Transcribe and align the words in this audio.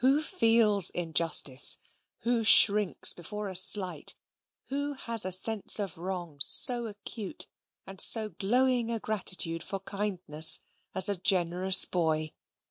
Who 0.00 0.20
feels 0.20 0.90
injustice; 0.90 1.78
who 2.24 2.44
shrinks 2.44 3.14
before 3.14 3.48
a 3.48 3.56
slight; 3.56 4.14
who 4.66 4.92
has 4.92 5.24
a 5.24 5.32
sense 5.32 5.78
of 5.78 5.96
wrong 5.96 6.40
so 6.42 6.84
acute, 6.86 7.46
and 7.86 7.98
so 7.98 8.28
glowing 8.28 8.90
a 8.90 9.00
gratitude 9.00 9.62
for 9.62 9.80
kindness, 9.80 10.60
as 10.94 11.08
a 11.08 11.16
generous 11.16 11.86
boy? 11.86 12.32